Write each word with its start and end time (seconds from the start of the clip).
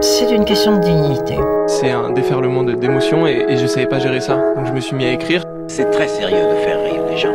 C'est 0.00 0.30
une 0.30 0.44
question 0.44 0.76
de 0.76 0.80
dignité. 0.80 1.34
C'est 1.66 1.90
un 1.90 2.10
déferlement 2.10 2.62
de- 2.62 2.72
d'émotions 2.74 3.26
et, 3.26 3.44
et 3.48 3.56
je 3.56 3.66
savais 3.66 3.86
pas 3.86 3.98
gérer 3.98 4.20
ça. 4.20 4.36
Donc 4.56 4.66
je 4.66 4.72
me 4.72 4.80
suis 4.80 4.94
mis 4.94 5.06
à 5.06 5.12
écrire. 5.12 5.42
C'est 5.68 5.90
très 5.90 6.08
sérieux 6.08 6.36
de 6.50 6.54
faire 6.64 6.78
rire 6.82 7.02
les 7.10 7.16
gens. 7.16 7.32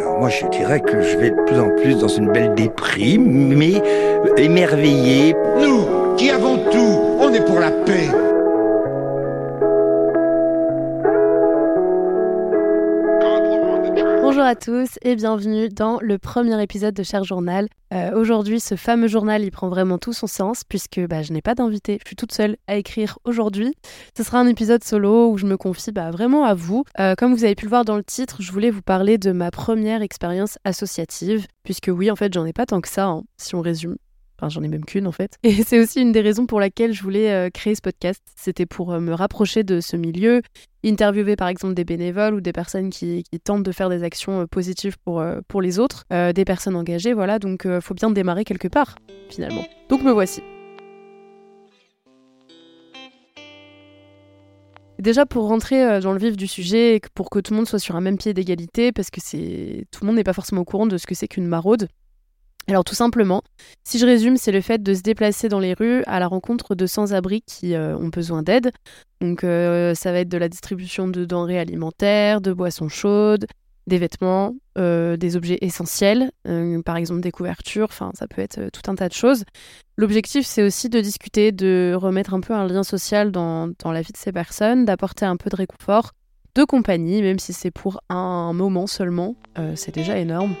Alors 0.00 0.18
moi, 0.20 0.28
je 0.28 0.46
dirais 0.46 0.80
que 0.80 1.00
je 1.00 1.16
vais 1.16 1.30
de 1.30 1.40
plus 1.46 1.58
en 1.58 1.70
plus 1.70 1.98
dans 1.98 2.08
une 2.08 2.30
belle 2.30 2.54
déprime, 2.54 3.54
mais 3.56 3.82
émerveillé. 4.36 5.34
Nous, 5.60 6.16
qui 6.16 6.30
avons 6.30 6.56
tout, 6.70 7.00
on 7.20 7.32
est 7.32 7.44
pour 7.44 7.58
la 7.58 7.70
paix. 7.70 8.08
Bonjour 14.34 14.48
à 14.48 14.56
tous 14.56 14.98
et 15.02 15.14
bienvenue 15.14 15.68
dans 15.68 16.00
le 16.00 16.18
premier 16.18 16.60
épisode 16.60 16.92
de 16.92 17.04
Cher 17.04 17.22
Journal. 17.22 17.68
Euh, 17.92 18.18
Aujourd'hui, 18.18 18.58
ce 18.58 18.74
fameux 18.74 19.06
journal, 19.06 19.44
il 19.44 19.52
prend 19.52 19.68
vraiment 19.68 19.96
tout 19.96 20.12
son 20.12 20.26
sens 20.26 20.64
puisque 20.68 20.98
bah, 21.06 21.22
je 21.22 21.32
n'ai 21.32 21.40
pas 21.40 21.54
d'invité, 21.54 22.00
je 22.02 22.08
suis 22.08 22.16
toute 22.16 22.32
seule 22.32 22.56
à 22.66 22.74
écrire 22.74 23.16
aujourd'hui. 23.22 23.74
Ce 24.18 24.24
sera 24.24 24.40
un 24.40 24.48
épisode 24.48 24.82
solo 24.82 25.30
où 25.30 25.38
je 25.38 25.46
me 25.46 25.56
confie 25.56 25.92
bah, 25.92 26.10
vraiment 26.10 26.42
à 26.42 26.54
vous. 26.54 26.82
Euh, 26.98 27.14
comme 27.14 27.32
vous 27.32 27.44
avez 27.44 27.54
pu 27.54 27.66
le 27.66 27.68
voir 27.68 27.84
dans 27.84 27.96
le 27.96 28.02
titre, 28.02 28.38
je 28.42 28.50
voulais 28.50 28.72
vous 28.72 28.82
parler 28.82 29.18
de 29.18 29.30
ma 29.30 29.52
première 29.52 30.02
expérience 30.02 30.58
associative 30.64 31.46
puisque 31.62 31.92
oui, 31.94 32.10
en 32.10 32.16
fait, 32.16 32.34
j'en 32.34 32.44
ai 32.44 32.52
pas 32.52 32.66
tant 32.66 32.80
que 32.80 32.88
ça, 32.88 33.06
hein, 33.06 33.22
si 33.36 33.54
on 33.54 33.60
résume. 33.60 33.94
Enfin, 34.36 34.48
j'en 34.48 34.64
ai 34.64 34.68
même 34.68 34.84
qu'une 34.84 35.06
en 35.06 35.12
fait. 35.12 35.38
Et 35.44 35.62
c'est 35.62 35.78
aussi 35.78 36.00
une 36.00 36.10
des 36.10 36.22
raisons 36.22 36.46
pour 36.46 36.58
laquelle 36.58 36.92
je 36.92 37.04
voulais 37.04 37.30
euh, 37.30 37.50
créer 37.50 37.76
ce 37.76 37.82
podcast. 37.82 38.20
C'était 38.34 38.66
pour 38.66 38.98
me 38.98 39.12
rapprocher 39.12 39.62
de 39.62 39.80
ce 39.80 39.96
milieu, 39.96 40.42
interviewer 40.84 41.36
par 41.36 41.48
exemple 41.48 41.74
des 41.74 41.84
bénévoles 41.84 42.34
ou 42.34 42.40
des 42.40 42.52
personnes 42.52 42.90
qui, 42.90 43.24
tentent 43.42 43.62
de 43.62 43.72
faire 43.72 43.88
des 43.88 44.02
actions 44.02 44.42
euh, 44.42 44.46
positives 44.46 44.96
pour, 45.04 45.20
euh, 45.20 45.40
pour 45.48 45.60
les 45.60 45.78
autres, 45.78 46.04
euh, 46.12 46.32
des 46.32 46.44
personnes 46.44 46.76
engagées, 46.76 47.12
voilà. 47.12 47.38
Donc, 47.38 47.66
faut 47.80 47.94
bien 47.94 48.10
démarrer 48.10 48.44
quelque 48.44 48.68
part, 48.68 48.96
finalement. 49.28 49.64
Donc, 49.88 50.02
me 50.02 50.12
voici. 50.12 50.42
Déjà 54.98 55.26
pour 55.26 55.48
rentrer 55.48 56.00
dans 56.00 56.12
le 56.12 56.18
vif 56.18 56.36
du 56.36 56.46
sujet, 56.46 57.00
pour 57.14 57.28
que 57.28 57.38
tout 57.38 57.52
le 57.52 57.58
monde 57.58 57.68
soit 57.68 57.78
sur 57.78 57.96
un 57.96 58.00
même 58.00 58.16
pied 58.16 58.32
d'égalité, 58.32 58.92
parce 58.92 59.10
que 59.10 59.20
tout 59.90 60.00
le 60.00 60.06
monde 60.06 60.16
n'est 60.16 60.24
pas 60.24 60.32
forcément 60.32 60.62
au 60.62 60.64
courant 60.64 60.86
de 60.86 60.96
ce 60.96 61.06
que 61.06 61.14
c'est 61.14 61.28
qu'une 61.28 61.46
maraude. 61.46 61.88
Alors 62.68 62.84
tout 62.84 62.94
simplement, 62.94 63.42
si 63.84 63.98
je 63.98 64.06
résume, 64.06 64.36
c'est 64.36 64.52
le 64.52 64.60
fait 64.60 64.82
de 64.82 64.94
se 64.94 65.02
déplacer 65.02 65.48
dans 65.48 65.60
les 65.60 65.74
rues 65.74 66.02
à 66.06 66.18
la 66.18 66.26
rencontre 66.26 66.74
de 66.74 66.86
sans-abri 66.86 67.42
qui 67.42 67.74
euh, 67.74 67.96
ont 67.96 68.08
besoin 68.08 68.42
d'aide. 68.42 68.72
Donc 69.20 69.44
euh, 69.44 69.94
ça 69.94 70.12
va 70.12 70.20
être 70.20 70.28
de 70.28 70.38
la 70.38 70.48
distribution 70.48 71.06
de 71.06 71.24
denrées 71.24 71.58
alimentaires, 71.58 72.40
de 72.40 72.52
boissons 72.52 72.88
chaudes, 72.88 73.46
des 73.86 73.98
vêtements, 73.98 74.54
euh, 74.78 75.18
des 75.18 75.36
objets 75.36 75.58
essentiels, 75.60 76.30
par 76.86 76.96
exemple 76.96 77.20
des 77.20 77.30
couvertures, 77.30 77.88
enfin 77.90 78.10
ça 78.14 78.26
peut 78.26 78.40
être 78.40 78.70
tout 78.70 78.90
un 78.90 78.94
tas 78.94 79.08
de 79.08 79.14
choses. 79.14 79.44
L'objectif 79.98 80.46
c'est 80.46 80.62
aussi 80.62 80.88
de 80.88 81.00
discuter, 81.00 81.52
de 81.52 81.94
remettre 81.94 82.32
un 82.32 82.40
peu 82.40 82.54
un 82.54 82.66
lien 82.66 82.82
social 82.82 83.30
dans, 83.30 83.68
dans 83.78 83.92
la 83.92 84.00
vie 84.00 84.12
de 84.12 84.16
ces 84.16 84.32
personnes, 84.32 84.86
d'apporter 84.86 85.26
un 85.26 85.36
peu 85.36 85.50
de 85.50 85.56
réconfort, 85.56 86.12
de 86.54 86.64
compagnie, 86.64 87.20
même 87.20 87.38
si 87.38 87.52
c'est 87.52 87.70
pour 87.70 88.00
un 88.08 88.54
moment 88.54 88.86
seulement, 88.86 89.36
c'est 89.74 89.94
déjà 89.94 90.16
énorme. 90.16 90.54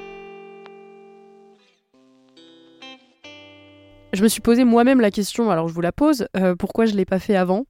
Je 4.14 4.22
me 4.22 4.28
suis 4.28 4.40
posé 4.40 4.62
moi-même 4.62 5.00
la 5.00 5.10
question, 5.10 5.50
alors 5.50 5.66
je 5.66 5.74
vous 5.74 5.80
la 5.80 5.90
pose, 5.90 6.28
euh, 6.36 6.54
pourquoi 6.54 6.86
je 6.86 6.92
ne 6.92 6.98
l'ai 6.98 7.04
pas 7.04 7.18
fait 7.18 7.34
avant? 7.34 7.66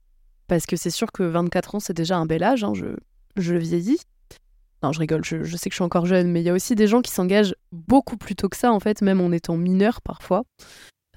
Parce 0.47 0.67
que 0.67 0.75
c'est 0.75 0.91
sûr 0.91 1.11
que 1.11 1.23
24 1.23 1.75
ans, 1.75 1.79
c'est 1.79 1.93
déjà 1.93 2.17
un 2.17 2.27
bel 2.27 2.43
âge, 2.43 2.63
hein, 2.63 2.73
je, 2.75 2.85
je 3.35 3.55
vieillis. 3.55 3.99
Non, 4.83 4.91
je 4.91 4.99
rigole, 4.99 5.25
je, 5.25 5.43
sais 5.57 5.69
que 5.69 5.73
je 5.73 5.77
suis 5.77 5.83
encore 5.83 6.05
jeune, 6.05 6.29
mais 6.31 6.41
il 6.41 6.45
y 6.45 6.49
a 6.51 6.53
aussi 6.53 6.75
des 6.75 6.85
gens 6.85 7.01
qui 7.01 7.09
s'engagent 7.09 7.55
beaucoup 7.71 8.15
plus 8.15 8.35
tôt 8.35 8.47
que 8.47 8.57
ça, 8.57 8.71
en 8.71 8.79
fait, 8.79 9.01
même 9.01 9.21
en 9.21 9.31
étant 9.31 9.57
mineur 9.57 10.01
parfois. 10.03 10.43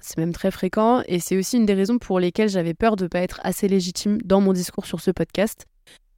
C'est 0.01 0.17
même 0.17 0.33
très 0.33 0.49
fréquent, 0.49 1.03
et 1.05 1.19
c'est 1.19 1.37
aussi 1.37 1.57
une 1.57 1.67
des 1.67 1.75
raisons 1.75 1.99
pour 1.99 2.19
lesquelles 2.19 2.49
j'avais 2.49 2.73
peur 2.73 2.95
de 2.95 3.03
ne 3.03 3.09
pas 3.09 3.19
être 3.19 3.39
assez 3.43 3.67
légitime 3.67 4.17
dans 4.23 4.41
mon 4.41 4.51
discours 4.51 4.87
sur 4.87 4.99
ce 4.99 5.11
podcast. 5.11 5.67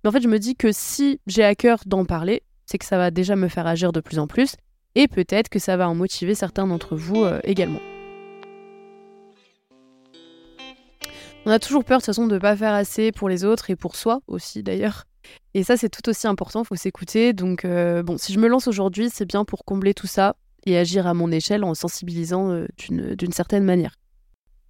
Mais 0.04 0.10
en 0.10 0.14
fait, 0.14 0.22
je 0.22 0.30
me 0.30 0.40
dis 0.40 0.56
que 0.56 0.72
si 0.72 1.20
j'ai 1.28 1.44
à 1.44 1.54
cœur 1.54 1.80
d'en 1.86 2.06
parler, 2.06 2.44
c'est 2.66 2.78
que 2.78 2.86
ça 2.86 2.98
va 2.98 3.12
déjà 3.12 3.36
me 3.36 3.50
faire 3.50 3.68
agir 3.68 3.92
de 3.92 4.00
plus 4.00 4.20
en 4.20 4.28
plus, 4.28 4.56
et 4.96 5.10
peut-être 5.10 5.50
que 5.50 5.60
ça 5.60 5.76
va 5.76 5.90
en 5.90 5.96
motiver 5.96 6.34
certains 6.34 6.66
d'entre 6.66 6.96
vous 6.96 7.26
euh, 7.26 7.42
également. 7.44 7.82
On 11.46 11.50
a 11.50 11.58
toujours 11.58 11.84
peur 11.84 11.98
de 11.98 12.02
toute 12.02 12.06
façon 12.06 12.28
de 12.28 12.38
pas 12.38 12.56
faire 12.56 12.74
assez 12.74 13.12
pour 13.12 13.28
les 13.28 13.46
autres 13.46 13.72
et 13.72 13.76
pour 13.76 13.96
soi 13.96 14.22
aussi 14.28 14.62
d'ailleurs. 14.62 15.06
Et 15.56 15.64
ça 15.64 15.76
c'est 15.76 15.90
tout 15.90 16.08
aussi 16.08 16.28
important, 16.28 16.64
faut 16.64 16.76
s'écouter. 16.76 17.34
Donc 17.34 17.66
euh, 17.66 18.04
bon, 18.04 18.18
si 18.18 18.32
je 18.32 18.40
me 18.40 18.48
lance 18.48 18.68
aujourd'hui, 18.68 19.10
c'est 19.12 19.26
bien 19.26 19.44
pour 19.44 19.66
combler 19.66 19.94
tout 19.96 20.08
ça 20.08 20.36
et 20.68 20.78
agir 20.78 21.08
à 21.08 21.16
mon 21.16 21.32
échelle 21.32 21.64
en 21.64 21.74
sensibilisant 21.74 22.52
euh, 22.52 22.68
d'une 22.78 23.16
d'une 23.16 23.32
certaine 23.32 23.64
manière. 23.64 23.96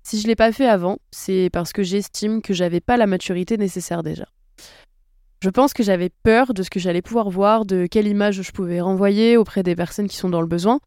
Si 0.03 0.19
je 0.21 0.27
l'ai 0.27 0.35
pas 0.35 0.51
fait 0.53 0.65
avant, 0.65 0.97
c'est 1.11 1.49
parce 1.51 1.73
que 1.73 1.83
j'estime 1.83 2.41
que 2.41 2.53
j'avais 2.53 2.79
pas 2.79 2.95
la 2.95 3.05
maturité 3.05 3.57
nécessaire 3.57 4.01
déjà. 4.01 4.25
Je 5.43 5.49
pense 5.49 5.73
que 5.73 5.83
j'avais 5.83 6.09
peur 6.23 6.53
de 6.53 6.63
ce 6.63 6.69
que 6.69 6.79
j'allais 6.79 7.01
pouvoir 7.01 7.29
voir, 7.29 7.65
de 7.65 7.85
quelle 7.85 8.07
image 8.07 8.41
je 8.41 8.51
pouvais 8.51 8.79
renvoyer 8.79 9.37
auprès 9.37 9.63
des 9.63 9.75
personnes 9.75 10.07
qui 10.07 10.15
sont 10.15 10.29
dans 10.29 10.41
le 10.41 10.47
besoin. 10.47 10.79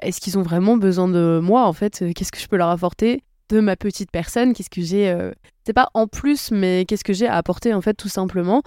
Est-ce 0.00 0.20
qu'ils 0.20 0.38
ont 0.38 0.42
vraiment 0.42 0.76
besoin 0.76 1.08
de 1.08 1.40
moi 1.42 1.66
en 1.66 1.72
fait? 1.72 2.02
Qu'est-ce 2.14 2.32
que 2.32 2.40
je 2.40 2.46
peux 2.46 2.56
leur 2.56 2.70
apporter? 2.70 3.22
De 3.48 3.60
ma 3.60 3.76
petite 3.76 4.10
personne, 4.10 4.52
qu'est-ce 4.52 4.70
que 4.70 4.82
j'ai, 4.82 5.08
euh, 5.08 5.32
c'est 5.64 5.72
pas 5.72 5.90
en 5.94 6.06
plus, 6.06 6.50
mais 6.50 6.84
qu'est-ce 6.86 7.04
que 7.04 7.12
j'ai 7.12 7.26
à 7.26 7.36
apporter 7.36 7.74
en 7.74 7.80
fait 7.80 7.94
tout 7.94 8.08
simplement, 8.08 8.62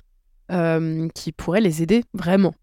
euh, 0.51 1.07
qui 1.15 1.31
pourrait 1.31 1.61
les 1.61 1.81
aider 1.83 2.03
vraiment. 2.13 2.53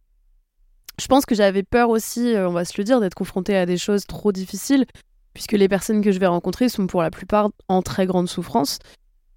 Je 1.01 1.07
pense 1.07 1.27
que 1.27 1.35
j'avais 1.35 1.63
peur 1.63 1.91
aussi, 1.91 2.35
euh, 2.35 2.49
on 2.49 2.53
va 2.53 2.65
se 2.65 2.75
le 2.77 2.85
dire, 2.85 3.01
d'être 3.01 3.15
confrontée 3.15 3.57
à 3.57 3.67
des 3.67 3.79
choses 3.79 4.05
trop 4.07 4.33
difficiles, 4.33 4.85
puisque 5.33 5.53
les 5.53 5.69
personnes 5.69 6.03
que 6.03 6.11
je 6.11 6.19
vais 6.19 6.27
rencontrer 6.27 6.69
sont 6.69 6.87
pour 6.87 7.03
la 7.03 7.11
plupart 7.11 7.51
en 7.69 7.83
très 7.83 8.07
grande 8.07 8.29
souffrance. 8.29 8.81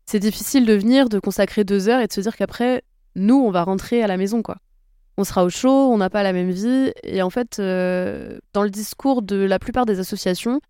C'est 0.07 0.19
difficile 0.19 0.65
de 0.65 0.73
venir, 0.73 1.07
de 1.07 1.19
consacrer 1.19 1.63
deux 1.63 1.87
heures 1.87 2.01
et 2.01 2.07
de 2.07 2.13
se 2.13 2.21
dire 2.21 2.35
qu'après, 2.35 2.83
nous, 3.15 3.35
on 3.35 3.51
va 3.51 3.63
rentrer 3.63 4.01
à 4.01 4.07
la 4.07 4.17
maison, 4.17 4.41
quoi. 4.41 4.57
On 5.21 5.23
sera 5.23 5.45
au 5.45 5.51
chaud, 5.51 5.69
on 5.69 5.97
n'a 5.97 6.09
pas 6.09 6.23
la 6.23 6.33
même 6.33 6.49
vie, 6.49 6.91
et 7.03 7.21
en 7.21 7.29
fait, 7.29 7.59
euh, 7.59 8.39
dans 8.53 8.63
le 8.63 8.71
discours 8.71 9.21
de 9.21 9.35
la 9.35 9.59
plupart 9.59 9.85
des 9.85 9.99
associations, 9.99 10.61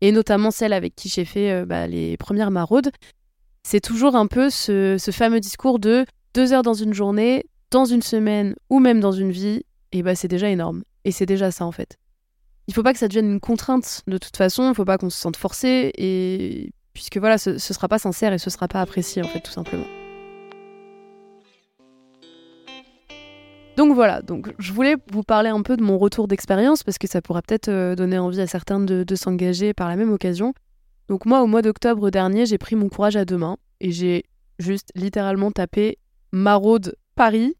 et 0.00 0.10
notamment 0.10 0.50
celle 0.50 0.72
avec 0.72 0.96
qui 0.96 1.08
j'ai 1.08 1.24
fait 1.24 1.52
euh, 1.52 1.64
bah, 1.64 1.86
les 1.86 2.16
premières 2.16 2.50
maraudes, 2.50 2.90
c'est 3.62 3.78
toujours 3.78 4.16
un 4.16 4.26
peu 4.26 4.50
ce, 4.50 4.98
fameux 5.12 5.38
discours 5.38 5.78
de 5.78 6.04
deux 6.34 6.52
heures 6.52 6.64
dans 6.64 6.74
une 6.74 6.92
journée, 6.92 7.44
dans 7.70 7.84
une 7.84 8.02
semaine 8.02 8.56
ou 8.68 8.80
même 8.80 8.98
dans 8.98 9.12
une 9.12 9.30
vie, 9.30 9.62
et 9.92 10.02
bah 10.02 10.16
c'est 10.16 10.26
déjà 10.26 10.50
énorme. 10.50 10.82
Et 11.04 11.12
c'est 11.12 11.26
déjà 11.26 11.52
ça 11.52 11.64
en 11.64 11.70
fait. 11.70 11.96
Il 12.66 12.74
faut 12.74 12.82
pas 12.82 12.92
que 12.92 12.98
ça 12.98 13.06
devienne 13.06 13.30
une 13.30 13.40
contrainte 13.40 14.02
de 14.08 14.18
toute 14.18 14.36
façon, 14.36 14.70
il 14.70 14.74
faut 14.74 14.84
pas 14.84 14.98
qu'on 14.98 15.10
se 15.10 15.20
sente 15.20 15.36
forcé, 15.36 15.92
et 15.96 16.72
puisque 16.94 17.18
voilà, 17.18 17.38
ce, 17.38 17.58
ce 17.58 17.72
sera 17.72 17.86
pas 17.86 18.00
sincère 18.00 18.32
et 18.32 18.38
ce 18.38 18.50
sera 18.50 18.66
pas 18.66 18.80
apprécié 18.80 19.22
en 19.22 19.28
fait 19.28 19.38
tout 19.38 19.52
simplement. 19.52 19.86
Donc 23.76 23.94
voilà, 23.94 24.20
donc 24.20 24.52
je 24.58 24.72
voulais 24.72 24.96
vous 25.10 25.22
parler 25.22 25.48
un 25.48 25.62
peu 25.62 25.76
de 25.76 25.82
mon 25.82 25.96
retour 25.96 26.28
d'expérience 26.28 26.82
parce 26.82 26.98
que 26.98 27.06
ça 27.06 27.22
pourra 27.22 27.40
peut-être 27.40 27.68
euh, 27.68 27.94
donner 27.94 28.18
envie 28.18 28.40
à 28.40 28.46
certains 28.46 28.80
de, 28.80 29.14
s'engager 29.14 29.72
par 29.72 29.88
la 29.88 29.96
même 29.96 30.12
occasion. 30.12 30.52
Donc 31.08 31.24
moi, 31.24 31.42
au 31.42 31.46
mois 31.46 31.62
d'octobre 31.62 32.10
dernier, 32.10 32.46
j'ai 32.46 32.58
pris 32.58 32.76
mon 32.76 32.88
courage 32.88 33.16
à 33.16 33.24
deux 33.24 33.38
mains 33.38 33.56
et 33.80 33.90
j'ai 33.90 34.24
juste 34.58 34.90
littéralement 34.94 35.50
tapé 35.50 35.98
Maraude 36.32 36.94
Paris. 37.14 37.54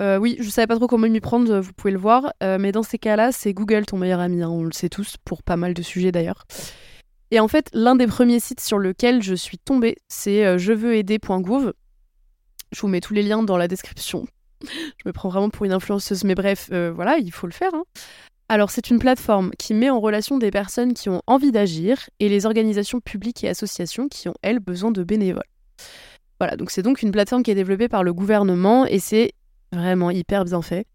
Euh, 0.00 0.16
oui, 0.16 0.36
je 0.40 0.48
savais 0.48 0.66
pas 0.66 0.76
trop 0.76 0.86
comment 0.86 1.08
m'y 1.08 1.20
prendre, 1.20 1.60
vous 1.60 1.72
pouvez 1.74 1.92
le 1.92 1.98
voir, 1.98 2.32
euh, 2.42 2.56
mais 2.58 2.72
dans 2.72 2.82
ces 2.82 2.98
cas-là, 2.98 3.30
c'est 3.30 3.52
Google 3.52 3.86
ton 3.86 3.98
meilleur 3.98 4.20
ami, 4.20 4.42
hein, 4.42 4.48
on 4.48 4.64
le 4.64 4.72
sait 4.72 4.88
tous, 4.88 5.16
pour 5.24 5.42
pas 5.42 5.56
mal 5.56 5.74
de 5.74 5.82
sujets 5.82 6.10
d'ailleurs. 6.10 6.44
Et 7.30 7.38
en 7.38 7.46
fait, 7.46 7.68
l'un 7.72 7.94
des 7.94 8.06
premiers 8.06 8.40
sites 8.40 8.60
sur 8.60 8.78
lequel 8.78 9.22
je 9.22 9.34
suis 9.34 9.58
tombée, 9.58 9.96
c'est 10.08 10.44
euh, 10.44 10.58
jeveuxaider.gouv. 10.58 11.72
Je 12.72 12.80
vous 12.80 12.88
mets 12.88 13.00
tous 13.00 13.14
les 13.14 13.22
liens 13.22 13.42
dans 13.42 13.56
la 13.56 13.68
description 13.68 14.26
je 14.62 15.02
me 15.06 15.12
prends 15.12 15.28
vraiment 15.28 15.50
pour 15.50 15.64
une 15.66 15.72
influenceuse, 15.72 16.24
mais 16.24 16.34
bref, 16.34 16.68
euh, 16.72 16.92
voilà, 16.94 17.18
il 17.18 17.32
faut 17.32 17.46
le 17.46 17.52
faire. 17.52 17.74
hein. 17.74 17.84
Alors, 18.48 18.70
c'est 18.70 18.90
une 18.90 18.98
plateforme 18.98 19.50
qui 19.58 19.72
met 19.72 19.88
en 19.88 19.98
relation 19.98 20.36
des 20.36 20.50
personnes 20.50 20.92
qui 20.92 21.08
ont 21.08 21.22
envie 21.26 21.52
d'agir 21.52 22.10
et 22.20 22.28
les 22.28 22.44
organisations 22.44 23.00
publiques 23.00 23.44
et 23.44 23.48
associations 23.48 24.08
qui 24.08 24.28
ont, 24.28 24.34
elles, 24.42 24.58
besoin 24.58 24.90
de 24.90 25.02
bénévoles. 25.02 25.42
Voilà, 26.38 26.56
donc 26.56 26.70
c'est 26.70 26.82
donc 26.82 27.02
une 27.02 27.12
plateforme 27.12 27.42
qui 27.42 27.50
est 27.50 27.54
développée 27.54 27.88
par 27.88 28.02
le 28.02 28.12
gouvernement 28.12 28.84
et 28.84 28.98
c'est 28.98 29.32
vraiment 29.72 30.10
hyper 30.10 30.44
bien 30.44 30.60
fait. 30.60 30.86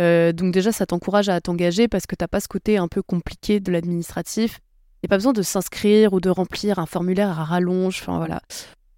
Euh, 0.00 0.32
donc 0.32 0.54
déjà, 0.54 0.72
ça 0.72 0.86
t'encourage 0.86 1.28
à 1.28 1.40
t'engager 1.40 1.86
parce 1.86 2.06
que 2.06 2.14
t'as 2.14 2.28
pas 2.28 2.40
ce 2.40 2.48
côté 2.48 2.78
un 2.78 2.88
peu 2.88 3.02
compliqué 3.02 3.60
de 3.60 3.70
l'administratif. 3.70 4.60
Il 5.02 5.06
a 5.06 5.08
pas 5.08 5.16
besoin 5.16 5.32
de 5.32 5.42
s'inscrire 5.42 6.12
ou 6.12 6.20
de 6.20 6.30
remplir 6.30 6.78
un 6.78 6.86
formulaire 6.86 7.38
à 7.38 7.44
rallonge. 7.44 7.98
Enfin 8.00 8.16
voilà. 8.18 8.40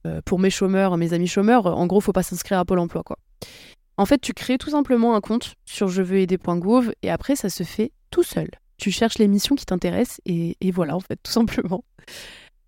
Euh, 0.06 0.20
pour 0.24 0.38
mes 0.38 0.50
chômeurs, 0.50 0.96
mes 0.98 1.14
amis 1.14 1.26
chômeurs, 1.26 1.66
en 1.66 1.86
gros, 1.86 2.00
faut 2.00 2.12
pas 2.12 2.22
s'inscrire 2.22 2.58
à 2.58 2.64
Pôle 2.64 2.78
emploi, 2.78 3.02
quoi. 3.02 3.16
En 3.96 4.06
fait, 4.06 4.18
tu 4.20 4.32
crées 4.32 4.58
tout 4.58 4.70
simplement 4.70 5.14
un 5.14 5.20
compte 5.20 5.54
sur 5.64 5.88
jeveuxaider.gouv 5.88 6.92
et 7.02 7.10
après, 7.10 7.36
ça 7.36 7.48
se 7.48 7.62
fait 7.62 7.92
tout 8.10 8.24
seul. 8.24 8.48
Tu 8.76 8.90
cherches 8.90 9.18
les 9.18 9.28
missions 9.28 9.54
qui 9.54 9.66
t'intéressent 9.66 10.20
et, 10.26 10.56
voilà, 10.72 10.96
en 10.96 11.00
fait, 11.00 11.18
tout 11.22 11.30
simplement. 11.30 11.84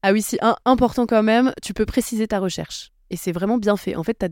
Ah 0.02 0.12
oui, 0.12 0.22
si, 0.22 0.38
un, 0.40 0.56
important 0.64 1.06
quand 1.06 1.24
même, 1.24 1.52
tu 1.62 1.74
peux 1.74 1.86
préciser 1.86 2.28
ta 2.28 2.38
recherche. 2.38 2.92
Et 3.10 3.16
c'est 3.16 3.32
vraiment 3.32 3.58
bien 3.58 3.76
fait. 3.76 3.96
En 3.96 4.04
fait, 4.04 4.16
tu 4.18 4.24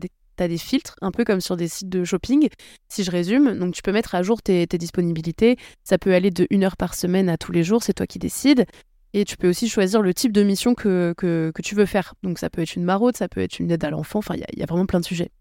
as 0.43 0.47
des, 0.47 0.57
filtres, 0.57 0.95
un 1.01 1.11
peu 1.11 1.25
comme 1.25 1.41
sur 1.41 1.57
des 1.57 1.67
sites 1.67 1.89
de 1.89 2.05
shopping, 2.05 2.47
si 2.87 3.03
je 3.03 3.11
résume. 3.11 3.59
Donc, 3.59 3.73
tu 3.73 3.81
peux 3.81 3.91
mettre 3.91 4.15
à 4.15 4.23
jour 4.23 4.41
tes, 4.41 4.65
disponibilités. 4.65 5.57
Ça 5.83 5.97
peut 5.97 6.13
aller 6.13 6.31
de 6.31 6.47
une 6.49 6.63
heure 6.63 6.77
par 6.77 6.95
semaine 6.95 7.27
à 7.27 7.37
tous 7.37 7.51
les 7.51 7.63
jours, 7.63 7.83
c'est 7.83 7.93
toi 7.93 8.07
qui 8.07 8.19
décides. 8.19 8.65
Et 9.13 9.25
tu 9.25 9.35
peux 9.35 9.49
aussi 9.49 9.67
choisir 9.67 10.01
le 10.01 10.13
type 10.13 10.31
de 10.31 10.43
mission 10.43 10.75
que, 10.75 11.13
tu 11.61 11.75
veux 11.75 11.85
faire. 11.85 12.13
Donc 12.23 12.39
ça 12.39 12.49
peut 12.49 12.61
être 12.61 12.75
une 12.75 12.83
maraude, 12.83 13.17
ça 13.17 13.27
peut 13.27 13.41
être 13.41 13.59
une 13.59 13.71
aide 13.71 13.83
à 13.83 13.89
l'enfant, 13.89 14.19
enfin 14.19 14.35
il 14.35 14.59
y 14.59 14.63
a 14.63 14.65
vraiment 14.65 14.85
plein 14.85 14.99
de 14.99 15.05
sujets. 15.05 15.31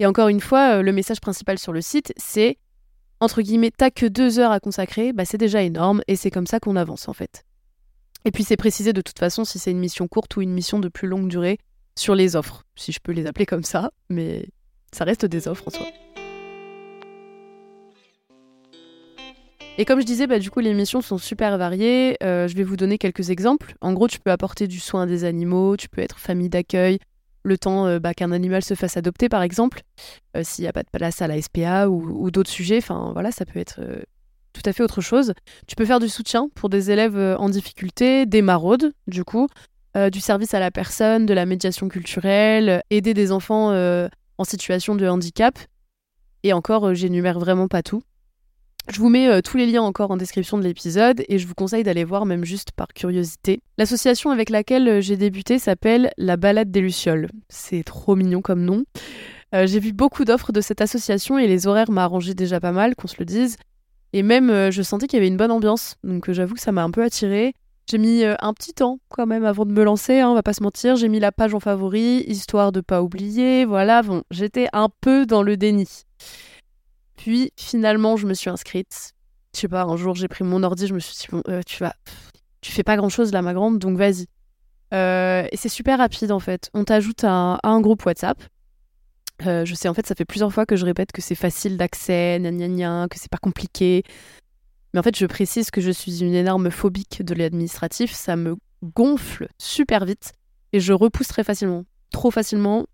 Et 0.00 0.06
encore 0.06 0.28
une 0.28 0.40
fois, 0.40 0.78
euh, 0.78 0.82
le 0.82 0.92
message 0.92 1.20
principal 1.20 1.58
sur 1.58 1.74
le 1.74 1.82
site, 1.82 2.14
c'est, 2.16 2.56
entre 3.20 3.42
guillemets, 3.42 3.70
t'as 3.70 3.90
que 3.90 4.06
deux 4.06 4.38
heures 4.38 4.50
à 4.50 4.58
consacrer, 4.58 5.12
bah 5.12 5.26
c'est 5.26 5.36
déjà 5.36 5.62
énorme, 5.62 6.00
et 6.08 6.16
c'est 6.16 6.30
comme 6.30 6.46
ça 6.46 6.58
qu'on 6.58 6.74
avance 6.74 7.06
en 7.06 7.12
fait. 7.12 7.44
Et 8.24 8.30
puis 8.30 8.42
c'est 8.42 8.56
précisé 8.56 8.94
de 8.94 9.02
toute 9.02 9.18
façon 9.18 9.44
si 9.44 9.58
c'est 9.58 9.70
une 9.70 9.78
mission 9.78 10.08
courte 10.08 10.34
ou 10.36 10.40
une 10.40 10.52
mission 10.52 10.78
de 10.78 10.88
plus 10.88 11.06
longue 11.06 11.28
durée 11.28 11.58
sur 11.98 12.14
les 12.14 12.34
offres, 12.34 12.64
si 12.76 12.92
je 12.92 13.00
peux 13.02 13.12
les 13.12 13.26
appeler 13.26 13.44
comme 13.44 13.62
ça, 13.62 13.90
mais 14.08 14.48
ça 14.90 15.04
reste 15.04 15.26
des 15.26 15.48
offres 15.48 15.68
en 15.68 15.70
soi. 15.70 15.86
Et 19.76 19.84
comme 19.84 20.00
je 20.00 20.06
disais, 20.06 20.26
bah, 20.26 20.38
du 20.38 20.50
coup, 20.50 20.60
les 20.60 20.74
missions 20.74 21.00
sont 21.00 21.16
super 21.16 21.56
variées. 21.56 22.16
Euh, 22.22 22.48
je 22.48 22.54
vais 22.54 22.64
vous 22.64 22.76
donner 22.76 22.98
quelques 22.98 23.30
exemples. 23.30 23.74
En 23.80 23.94
gros, 23.94 24.08
tu 24.08 24.18
peux 24.18 24.30
apporter 24.30 24.66
du 24.66 24.78
soin 24.78 25.04
à 25.04 25.06
des 25.06 25.24
animaux, 25.24 25.76
tu 25.78 25.88
peux 25.88 26.02
être 26.02 26.18
famille 26.18 26.50
d'accueil, 26.50 26.98
le 27.42 27.58
temps 27.58 27.86
euh, 27.86 27.98
bah, 27.98 28.14
qu'un 28.14 28.32
animal 28.32 28.62
se 28.62 28.74
fasse 28.74 28.96
adopter, 28.96 29.28
par 29.28 29.42
exemple, 29.42 29.82
euh, 30.36 30.42
s'il 30.44 30.62
n'y 30.62 30.68
a 30.68 30.72
pas 30.72 30.82
de 30.82 30.90
place 30.90 31.22
à 31.22 31.26
la 31.26 31.40
SPA 31.40 31.88
ou, 31.88 32.30
d'autres 32.30 32.50
sujets. 32.50 32.78
Enfin, 32.78 33.10
voilà, 33.12 33.30
ça 33.32 33.44
peut 33.44 33.58
être 33.58 33.80
euh, 33.80 34.02
tout 34.52 34.62
à 34.64 34.72
fait 34.72 34.82
autre 34.82 35.00
chose. 35.00 35.32
Tu 35.66 35.76
peux 35.76 35.84
faire 35.84 36.00
du 36.00 36.08
soutien 36.08 36.48
pour 36.54 36.68
des 36.68 36.90
élèves 36.90 37.16
en 37.38 37.48
difficulté, 37.48 38.26
des 38.26 38.42
maraudes, 38.42 38.92
du 39.06 39.24
coup, 39.24 39.48
du 40.12 40.20
service 40.20 40.54
à 40.54 40.60
la 40.60 40.70
personne, 40.70 41.26
de 41.26 41.34
la 41.34 41.46
médiation 41.46 41.88
culturelle, 41.88 42.82
aider 42.90 43.14
des 43.14 43.32
enfants 43.32 43.72
en 43.72 44.44
situation 44.44 44.96
de 44.96 45.06
handicap. 45.06 45.58
Et 46.42 46.52
encore, 46.52 46.94
j'énumère 46.94 47.38
vraiment 47.38 47.68
pas 47.68 47.82
tout. 47.82 48.02
Je 48.88 48.98
vous 48.98 49.08
mets 49.08 49.28
euh, 49.28 49.40
tous 49.40 49.56
les 49.56 49.66
liens 49.66 49.82
encore 49.82 50.10
en 50.10 50.16
description 50.16 50.58
de 50.58 50.64
l'épisode 50.64 51.22
et 51.28 51.38
je 51.38 51.46
vous 51.46 51.54
conseille 51.54 51.84
d'aller 51.84 52.04
voir 52.04 52.26
même 52.26 52.44
juste 52.44 52.72
par 52.72 52.88
curiosité. 52.88 53.60
L'association 53.78 54.30
avec 54.30 54.50
laquelle 54.50 54.88
euh, 54.88 55.00
j'ai 55.00 55.16
débuté 55.16 55.58
s'appelle 55.58 56.10
La 56.16 56.36
Balade 56.36 56.70
des 56.70 56.80
Lucioles. 56.80 57.28
C'est 57.48 57.84
trop 57.84 58.16
mignon 58.16 58.40
comme 58.42 58.64
nom. 58.64 58.84
Euh, 59.54 59.66
j'ai 59.66 59.80
vu 59.80 59.92
beaucoup 59.92 60.24
d'offres 60.24 60.52
de 60.52 60.60
cette 60.60 60.80
association 60.80 61.38
et 61.38 61.46
les 61.46 61.66
horaires 61.66 61.90
m'arrangeaient 61.90 62.34
déjà 62.34 62.58
pas 62.58 62.72
mal, 62.72 62.96
qu'on 62.96 63.06
se 63.06 63.16
le 63.18 63.26
dise. 63.26 63.56
Et 64.12 64.22
même, 64.24 64.70
je 64.72 64.82
sentais 64.82 65.06
qu'il 65.06 65.18
y 65.18 65.20
avait 65.20 65.28
une 65.28 65.36
bonne 65.36 65.52
ambiance. 65.52 65.94
Donc 66.02 66.30
j'avoue 66.30 66.54
que 66.54 66.60
ça 66.60 66.72
m'a 66.72 66.82
un 66.82 66.90
peu 66.90 67.04
attirée. 67.04 67.52
J'ai 67.88 67.98
mis 67.98 68.24
un 68.24 68.52
petit 68.54 68.72
temps 68.72 68.98
quand 69.08 69.26
même 69.26 69.44
avant 69.44 69.64
de 69.64 69.72
me 69.72 69.84
lancer, 69.84 70.18
hein, 70.18 70.30
on 70.30 70.34
va 70.34 70.42
pas 70.42 70.52
se 70.52 70.64
mentir. 70.64 70.96
J'ai 70.96 71.08
mis 71.08 71.20
la 71.20 71.30
page 71.30 71.54
en 71.54 71.60
favori, 71.60 72.24
histoire 72.26 72.72
de 72.72 72.80
pas 72.80 73.02
oublier. 73.02 73.64
Voilà, 73.64 74.02
bon, 74.02 74.22
j'étais 74.32 74.66
un 74.72 74.88
peu 75.00 75.26
dans 75.26 75.44
le 75.44 75.56
déni. 75.56 75.86
Puis 77.20 77.52
finalement, 77.56 78.16
je 78.16 78.26
me 78.26 78.32
suis 78.32 78.48
inscrite. 78.48 79.12
Je 79.54 79.60
sais 79.60 79.68
pas, 79.68 79.82
un 79.82 79.96
jour 79.96 80.14
j'ai 80.14 80.26
pris 80.26 80.42
mon 80.42 80.62
ordi, 80.62 80.86
je 80.86 80.94
me 80.94 81.00
suis 81.00 81.14
dit, 81.14 81.26
bon, 81.30 81.42
euh, 81.48 81.60
tu 81.66 81.76
vas. 81.78 81.94
Tu 82.62 82.72
fais 82.72 82.82
pas 82.82 82.96
grand 82.96 83.10
chose 83.10 83.30
là, 83.32 83.42
ma 83.42 83.52
grande, 83.52 83.78
donc 83.78 83.98
vas-y. 83.98 84.26
Euh, 84.94 85.46
et 85.52 85.56
c'est 85.58 85.68
super 85.68 85.98
rapide 85.98 86.32
en 86.32 86.40
fait. 86.40 86.70
On 86.72 86.84
t'ajoute 86.84 87.24
à, 87.24 87.58
un- 87.62 87.80
groupe 87.82 88.06
WhatsApp. 88.06 88.42
Euh, 89.46 89.66
je 89.66 89.74
sais, 89.74 89.88
en 89.88 89.94
fait, 89.94 90.06
ça 90.06 90.14
fait 90.14 90.24
plusieurs 90.24 90.52
fois 90.52 90.64
que 90.64 90.76
je 90.76 90.84
répète 90.86 91.12
que 91.12 91.20
c'est 91.20 91.34
facile 91.34 91.76
d'accès, 91.76 92.40
que 92.42 93.18
c'est 93.18 93.30
pas 93.30 93.38
compliqué. 93.38 94.02
Mais 94.94 95.00
en 95.00 95.02
fait, 95.02 95.16
je 95.16 95.26
précise 95.26 95.70
que 95.70 95.82
je 95.82 95.90
suis 95.90 96.22
une 96.22 96.34
énorme 96.34 96.70
phobique 96.70 97.22
de 97.22 97.34
l'administratif. 97.34 98.12
Ça 98.12 98.36
me 98.36 98.56
gonfle 98.82 99.48
super 99.58 100.06
vite 100.06 100.32
et 100.72 100.80
je 100.80 100.94
repousse 100.94 101.28
très 101.28 101.44
facilement. 101.44 101.84
Trop 102.12 102.30
facilement, 102.30 102.86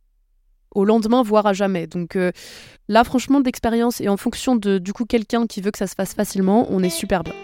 au 0.76 0.84
lendemain, 0.84 1.22
voire 1.22 1.46
à 1.46 1.52
jamais. 1.52 1.86
Donc 1.86 2.16
euh, 2.16 2.30
là, 2.88 3.02
franchement, 3.02 3.40
d'expérience 3.40 4.00
et 4.00 4.08
en 4.08 4.16
fonction 4.16 4.56
de 4.56 4.78
du 4.78 4.92
coup 4.92 5.04
quelqu'un 5.04 5.46
qui 5.46 5.60
veut 5.60 5.70
que 5.70 5.78
ça 5.78 5.86
se 5.86 5.94
fasse 5.94 6.14
facilement, 6.14 6.66
on 6.70 6.82
est 6.82 6.90
super 6.90 7.24
bien. 7.24 7.34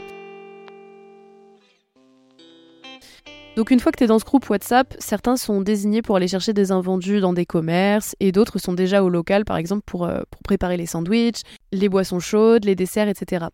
Donc 3.56 3.70
une 3.70 3.80
fois 3.80 3.92
que 3.92 3.98
tu 3.98 4.04
es 4.04 4.06
dans 4.06 4.18
ce 4.18 4.24
groupe 4.24 4.48
WhatsApp, 4.48 4.94
certains 4.98 5.36
sont 5.36 5.60
désignés 5.60 6.00
pour 6.00 6.16
aller 6.16 6.28
chercher 6.28 6.54
des 6.54 6.72
invendus 6.72 7.20
dans 7.20 7.34
des 7.34 7.44
commerces 7.44 8.16
et 8.18 8.32
d'autres 8.32 8.58
sont 8.58 8.72
déjà 8.72 9.02
au 9.02 9.10
local, 9.10 9.44
par 9.44 9.58
exemple, 9.58 9.82
pour, 9.84 10.04
euh, 10.04 10.22
pour 10.30 10.42
préparer 10.42 10.78
les 10.78 10.86
sandwichs, 10.86 11.42
les 11.70 11.90
boissons 11.90 12.20
chaudes, 12.20 12.64
les 12.64 12.74
desserts, 12.74 13.08
etc. 13.08 13.46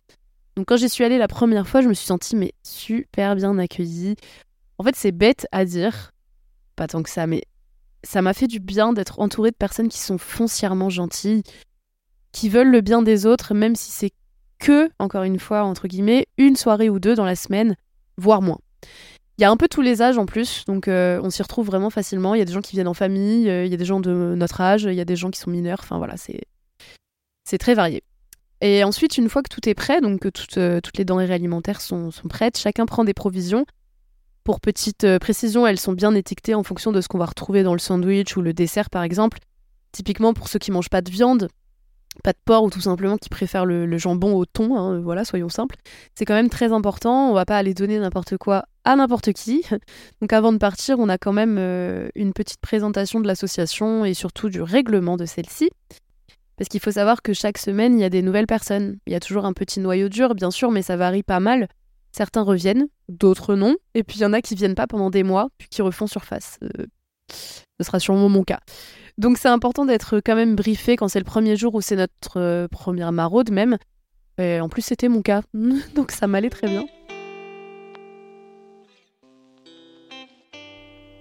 Donc 0.54 0.66
quand 0.66 0.76
j'y 0.76 0.88
suis 0.88 1.04
allée 1.04 1.19
la 1.19 1.26
première 1.26 1.66
fois, 1.66 1.82
je 1.82 1.88
me 1.88 1.94
suis 1.94 2.06
sentie 2.06 2.36
mais 2.36 2.52
super 2.62 3.34
bien 3.34 3.58
accueillie. 3.58 4.14
En 4.78 4.84
fait, 4.84 4.94
c'est 4.94 5.12
bête 5.12 5.48
à 5.50 5.64
dire, 5.64 6.12
pas 6.76 6.86
tant 6.86 7.02
que 7.02 7.10
ça, 7.10 7.26
mais 7.26 7.42
ça 8.04 8.22
m'a 8.22 8.32
fait 8.32 8.46
du 8.46 8.60
bien 8.60 8.92
d'être 8.92 9.20
entourée 9.20 9.50
de 9.50 9.56
personnes 9.56 9.88
qui 9.88 9.98
sont 9.98 10.18
foncièrement 10.18 10.90
gentilles, 10.90 11.42
qui 12.32 12.48
veulent 12.48 12.70
le 12.70 12.80
bien 12.80 13.02
des 13.02 13.26
autres, 13.26 13.54
même 13.54 13.74
si 13.74 13.90
c'est 13.90 14.12
que, 14.58 14.90
encore 14.98 15.22
une 15.22 15.38
fois, 15.38 15.64
entre 15.64 15.88
guillemets, 15.88 16.26
une 16.36 16.56
soirée 16.56 16.88
ou 16.88 16.98
deux 16.98 17.14
dans 17.14 17.24
la 17.24 17.36
semaine, 17.36 17.76
voire 18.16 18.42
moins. 18.42 18.58
Il 19.38 19.42
y 19.42 19.44
a 19.44 19.50
un 19.50 19.56
peu 19.56 19.68
tous 19.68 19.82
les 19.82 20.02
âges 20.02 20.18
en 20.18 20.26
plus, 20.26 20.64
donc 20.66 20.88
euh, 20.88 21.20
on 21.22 21.30
s'y 21.30 21.42
retrouve 21.42 21.66
vraiment 21.66 21.90
facilement. 21.90 22.34
Il 22.34 22.38
y 22.38 22.42
a 22.42 22.44
des 22.44 22.52
gens 22.52 22.60
qui 22.60 22.74
viennent 22.74 22.88
en 22.88 22.94
famille, 22.94 23.48
euh, 23.48 23.64
il 23.64 23.70
y 23.70 23.74
a 23.74 23.76
des 23.76 23.84
gens 23.84 24.00
de 24.00 24.34
notre 24.36 24.60
âge, 24.60 24.84
il 24.84 24.94
y 24.94 25.00
a 25.00 25.04
des 25.04 25.14
gens 25.14 25.30
qui 25.30 25.38
sont 25.38 25.50
mineurs, 25.50 25.78
enfin 25.80 25.98
voilà, 25.98 26.14
c'est 26.16 27.58
très 27.58 27.74
varié. 27.74 28.02
Et 28.60 28.82
ensuite, 28.82 29.16
une 29.16 29.28
fois 29.28 29.42
que 29.42 29.48
tout 29.48 29.68
est 29.68 29.74
prêt, 29.74 30.00
donc 30.00 30.20
que 30.20 30.28
toutes, 30.28 30.58
euh, 30.58 30.80
les 30.96 31.04
denrées 31.04 31.32
alimentaires 31.32 31.80
sont 31.80 32.10
prêtes, 32.28 32.58
chacun 32.58 32.84
prend 32.84 33.04
des 33.04 33.14
provisions. 33.14 33.64
Pour 34.48 34.62
petite 34.62 35.04
euh, 35.04 35.18
précision, 35.18 35.66
elles 35.66 35.78
sont 35.78 35.92
bien 35.92 36.14
étiquetées 36.14 36.54
en 36.54 36.62
fonction 36.62 36.90
de 36.90 37.02
ce 37.02 37.08
qu'on 37.08 37.18
va 37.18 37.26
retrouver 37.26 37.62
dans 37.62 37.74
le 37.74 37.78
sandwich 37.78 38.34
ou 38.34 38.40
le 38.40 38.54
dessert, 38.54 38.88
par 38.88 39.02
exemple. 39.02 39.40
Typiquement, 39.92 40.32
pour 40.32 40.48
ceux 40.48 40.58
qui 40.58 40.70
mangent 40.70 40.88
pas 40.88 41.02
de 41.02 41.10
viande, 41.10 41.48
pas 42.24 42.32
de 42.32 42.38
porc 42.46 42.64
ou 42.64 42.70
tout 42.70 42.80
simplement 42.80 43.18
qui 43.18 43.28
préfèrent 43.28 43.66
le, 43.66 43.98
jambon 43.98 44.34
au 44.34 44.46
thon, 44.46 44.74
hein, 44.74 45.00
voilà, 45.00 45.26
soyons 45.26 45.50
simples. 45.50 45.76
C'est 46.14 46.24
quand 46.24 46.32
même 46.32 46.48
très 46.48 46.72
important. 46.72 47.28
On 47.28 47.34
va 47.34 47.44
pas 47.44 47.58
aller 47.58 47.74
donner 47.74 47.98
n'importe 47.98 48.38
quoi 48.38 48.64
à 48.84 48.96
n'importe 48.96 49.34
qui. 49.34 49.66
Donc 50.22 50.32
avant 50.32 50.54
de 50.54 50.56
partir, 50.56 50.98
on 50.98 51.10
a 51.10 51.18
quand 51.18 51.34
même 51.34 51.58
euh, 51.58 52.08
une 52.14 52.32
petite 52.32 52.62
présentation 52.62 53.20
de 53.20 53.26
l'association 53.26 54.06
et 54.06 54.14
surtout 54.14 54.48
du 54.48 54.62
règlement 54.62 55.18
de 55.18 55.26
celle-ci. 55.26 55.68
Parce 56.56 56.70
qu'il 56.70 56.80
faut 56.80 56.92
savoir 56.92 57.20
que 57.20 57.34
chaque 57.34 57.58
semaine, 57.58 57.98
il 57.98 58.00
y 58.00 58.04
a 58.04 58.10
des 58.10 58.22
nouvelles 58.22 58.46
personnes. 58.46 58.96
Il 59.06 59.12
y 59.12 59.16
a 59.16 59.20
toujours 59.20 59.44
un 59.44 59.52
petit 59.52 59.78
noyau 59.78 60.08
dur, 60.08 60.34
bien 60.34 60.50
sûr, 60.50 60.70
mais 60.70 60.80
ça 60.80 60.96
varie 60.96 61.22
pas 61.22 61.38
mal. 61.38 61.68
Certains 62.18 62.42
reviennent, 62.42 62.88
d'autres 63.08 63.54
non. 63.54 63.76
Et 63.94 64.02
puis 64.02 64.18
il 64.18 64.22
y 64.22 64.24
en 64.24 64.32
a 64.32 64.42
qui 64.42 64.56
viennent 64.56 64.74
pas 64.74 64.88
pendant 64.88 65.08
des 65.08 65.22
mois, 65.22 65.50
puis 65.56 65.68
qui 65.68 65.82
refont 65.82 66.08
surface. 66.08 66.58
Euh, 66.64 66.86
ce 67.30 67.84
sera 67.86 68.00
sûrement 68.00 68.28
mon 68.28 68.42
cas. 68.42 68.58
Donc 69.18 69.38
c'est 69.38 69.46
important 69.46 69.84
d'être 69.84 70.18
quand 70.18 70.34
même 70.34 70.56
briefé 70.56 70.96
quand 70.96 71.06
c'est 71.06 71.20
le 71.20 71.24
premier 71.24 71.54
jour 71.54 71.76
ou 71.76 71.80
c'est 71.80 71.94
notre 71.94 72.40
euh, 72.40 72.66
première 72.66 73.12
maraude 73.12 73.52
même. 73.52 73.78
Et 74.36 74.60
en 74.60 74.68
plus 74.68 74.82
c'était 74.82 75.06
mon 75.06 75.22
cas, 75.22 75.42
donc 75.94 76.10
ça 76.10 76.26
m'allait 76.26 76.50
très 76.50 76.66
bien. 76.66 76.86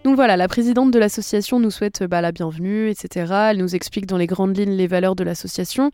Donc 0.03 0.15
voilà, 0.15 0.35
la 0.35 0.47
présidente 0.47 0.89
de 0.89 0.97
l'association 0.97 1.59
nous 1.59 1.69
souhaite 1.69 2.05
bah, 2.05 2.21
la 2.21 2.31
bienvenue, 2.31 2.89
etc. 2.89 3.49
Elle 3.51 3.57
nous 3.57 3.75
explique 3.75 4.07
dans 4.07 4.17
les 4.17 4.25
grandes 4.25 4.57
lignes 4.57 4.75
les 4.75 4.87
valeurs 4.87 5.15
de 5.15 5.23
l'association. 5.23 5.91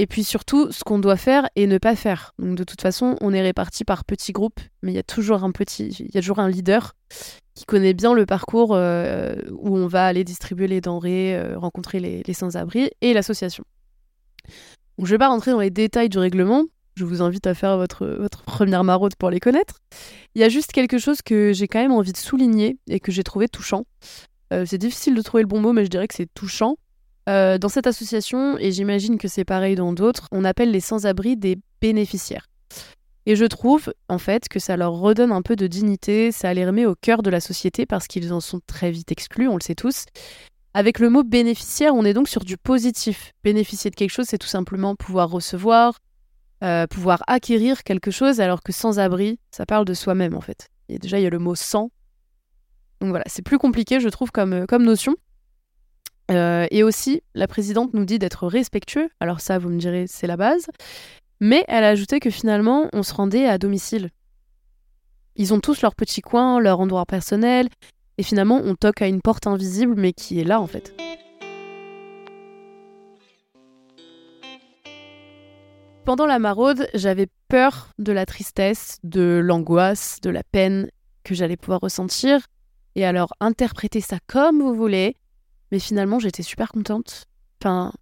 Et 0.00 0.06
puis 0.06 0.24
surtout, 0.24 0.72
ce 0.72 0.82
qu'on 0.82 0.98
doit 0.98 1.18
faire 1.18 1.50
et 1.56 1.66
ne 1.66 1.76
pas 1.76 1.94
faire. 1.94 2.32
Donc 2.38 2.56
de 2.56 2.64
toute 2.64 2.80
façon, 2.80 3.16
on 3.20 3.34
est 3.34 3.42
répartis 3.42 3.84
par 3.84 4.06
petits 4.06 4.32
groupes, 4.32 4.58
mais 4.82 4.92
il 4.92 4.94
y 4.94 4.98
a 4.98 5.02
toujours 5.02 5.44
un 5.44 5.52
petit, 5.52 5.88
il 5.88 6.14
y 6.14 6.16
a 6.16 6.22
toujours 6.22 6.38
un 6.38 6.48
leader 6.48 6.94
qui 7.54 7.66
connaît 7.66 7.92
bien 7.92 8.14
le 8.14 8.24
parcours 8.24 8.70
euh, 8.72 9.34
où 9.50 9.76
on 9.76 9.88
va 9.88 10.06
aller 10.06 10.24
distribuer 10.24 10.68
les 10.68 10.80
denrées, 10.80 11.36
euh, 11.36 11.58
rencontrer 11.58 12.00
les, 12.00 12.32
sans-abri 12.32 12.90
et 13.02 13.12
l'association. 13.12 13.62
Je 15.02 15.04
vais 15.04 15.18
pas 15.18 15.28
rentrer 15.28 15.50
dans 15.50 15.60
les 15.60 15.68
détails 15.68 16.08
du 16.08 16.16
règlement. 16.16 16.64
Je 16.96 17.04
vous 17.04 17.20
invite 17.20 17.46
à 17.46 17.52
faire 17.52 17.76
votre, 17.76 18.06
votre 18.06 18.42
première 18.44 18.84
maraude 18.84 19.16
pour 19.16 19.28
les 19.28 19.38
connaître. 19.38 19.80
Il 20.34 20.40
y 20.40 20.44
a 20.44 20.48
juste 20.48 20.72
quelque 20.72 20.96
chose 20.96 21.20
que 21.20 21.52
j'ai 21.52 21.68
quand 21.68 21.78
même 21.78 21.92
envie 21.92 22.12
de 22.12 22.16
souligner 22.16 22.78
et 22.88 23.00
que 23.00 23.12
j'ai 23.12 23.22
trouvé 23.22 23.48
touchant. 23.48 23.84
Euh, 24.54 24.64
c'est 24.66 24.78
difficile 24.78 25.14
de 25.14 25.20
trouver 25.20 25.42
le 25.42 25.46
bon 25.46 25.60
mot, 25.60 25.74
mais 25.74 25.84
je 25.84 25.90
dirais 25.90 26.08
que 26.08 26.14
c'est 26.14 26.32
touchant. 26.32 26.78
Euh, 27.30 27.58
dans 27.58 27.68
cette 27.68 27.86
association, 27.86 28.58
et 28.58 28.72
j'imagine 28.72 29.16
que 29.16 29.28
c'est 29.28 29.44
pareil 29.44 29.76
dans 29.76 29.92
d'autres, 29.92 30.26
on 30.32 30.44
appelle 30.44 30.72
les 30.72 30.80
sans-abri 30.80 31.36
des 31.36 31.58
bénéficiaires. 31.80 32.46
Et 33.24 33.36
je 33.36 33.44
trouve, 33.44 33.92
en 34.08 34.18
fait, 34.18 34.48
que 34.48 34.58
ça 34.58 34.76
leur 34.76 34.94
redonne 34.94 35.30
un 35.30 35.42
peu 35.42 35.54
de 35.54 35.68
dignité, 35.68 36.32
ça 36.32 36.52
les 36.52 36.66
remet 36.66 36.86
au 36.86 36.96
cœur 36.96 37.22
de 37.22 37.30
la 37.30 37.38
société 37.38 37.86
parce 37.86 38.08
qu'ils 38.08 38.32
en 38.32 38.40
sont 38.40 38.60
très 38.66 38.90
vite 38.90 39.12
exclus, 39.12 39.46
on 39.46 39.54
le 39.54 39.62
sait 39.62 39.76
tous. 39.76 40.06
Avec 40.74 40.98
le 40.98 41.08
mot 41.08 41.22
bénéficiaire, 41.22 41.94
on 41.94 42.04
est 42.04 42.14
donc 42.14 42.28
sur 42.28 42.44
du 42.44 42.56
positif. 42.56 43.32
Bénéficier 43.44 43.90
de 43.90 43.96
quelque 43.96 44.10
chose, 44.10 44.26
c'est 44.26 44.38
tout 44.38 44.48
simplement 44.48 44.96
pouvoir 44.96 45.30
recevoir, 45.30 45.98
euh, 46.64 46.88
pouvoir 46.88 47.22
acquérir 47.28 47.84
quelque 47.84 48.10
chose, 48.10 48.40
alors 48.40 48.60
que 48.60 48.72
sans-abri, 48.72 49.38
ça 49.52 49.66
parle 49.66 49.84
de 49.84 49.94
soi-même, 49.94 50.34
en 50.34 50.40
fait. 50.40 50.68
Et 50.88 50.98
déjà, 50.98 51.20
il 51.20 51.22
y 51.22 51.26
a 51.26 51.30
le 51.30 51.38
mot 51.38 51.54
sans. 51.54 51.90
Donc 53.00 53.10
voilà, 53.10 53.24
c'est 53.28 53.42
plus 53.42 53.58
compliqué, 53.58 54.00
je 54.00 54.08
trouve, 54.08 54.32
comme, 54.32 54.66
comme 54.66 54.82
notion. 54.82 55.14
Euh, 56.30 56.66
et 56.70 56.82
aussi, 56.82 57.22
la 57.34 57.48
présidente 57.48 57.92
nous 57.94 58.04
dit 58.04 58.18
d'être 58.18 58.46
respectueux. 58.46 59.08
Alors 59.20 59.40
ça, 59.40 59.58
vous 59.58 59.68
me 59.68 59.78
direz, 59.78 60.06
c'est 60.06 60.26
la 60.26 60.36
base. 60.36 60.66
Mais 61.40 61.64
elle 61.68 61.84
a 61.84 61.88
ajouté 61.88 62.20
que 62.20 62.30
finalement, 62.30 62.88
on 62.92 63.02
se 63.02 63.14
rendait 63.14 63.46
à 63.46 63.58
domicile. 63.58 64.10
Ils 65.36 65.54
ont 65.54 65.60
tous 65.60 65.82
leur 65.82 65.94
petit 65.94 66.20
coin, 66.20 66.60
leur 66.60 66.80
endroit 66.80 67.06
personnel, 67.06 67.68
et 68.18 68.22
finalement, 68.22 68.60
on 68.62 68.74
toque 68.74 69.00
à 69.00 69.06
une 69.06 69.22
porte 69.22 69.46
invisible, 69.46 69.94
mais 69.96 70.12
qui 70.12 70.38
est 70.38 70.44
là 70.44 70.60
en 70.60 70.66
fait. 70.66 70.94
Pendant 76.04 76.26
la 76.26 76.38
maraude, 76.38 76.88
j'avais 76.92 77.28
peur 77.48 77.90
de 77.98 78.12
la 78.12 78.26
tristesse, 78.26 78.98
de 79.04 79.40
l'angoisse, 79.42 80.20
de 80.22 80.30
la 80.30 80.42
peine 80.42 80.90
que 81.24 81.34
j'allais 81.34 81.56
pouvoir 81.56 81.80
ressentir. 81.80 82.40
Et 82.96 83.04
alors, 83.04 83.32
interprétez 83.40 84.00
ça 84.00 84.18
comme 84.26 84.60
vous 84.60 84.74
voulez. 84.74 85.16
Mais 85.72 85.78
finalement, 85.78 86.18
j'étais 86.18 86.42
super 86.42 86.68
contente. 86.68 87.24
Enfin, 87.60 87.92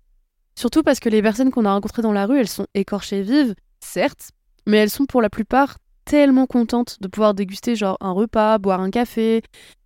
surtout 0.55 0.83
parce 0.83 1.01
que 1.01 1.09
les 1.09 1.23
personnes 1.23 1.51
qu'on 1.51 1.65
a 1.65 1.73
rencontrées 1.73 2.03
dans 2.03 2.13
la 2.13 2.27
rue, 2.27 2.39
elles 2.39 2.49
sont 2.49 2.67
écorchées 2.75 3.23
vives, 3.23 3.55
certes, 3.81 4.31
mais 4.67 4.79
elles 4.79 4.91
sont 4.91 5.07
pour 5.07 5.23
la 5.23 5.31
plupart 5.31 5.79
tellement 6.05 6.47
contentes 6.47 6.97
de 7.01 7.09
pouvoir 7.09 7.35
déguster 7.35 7.77
genre 7.77 7.99
un 8.01 8.13
repas, 8.13 8.59
boire 8.59 8.81
un 8.81 8.91
café, 8.91 9.43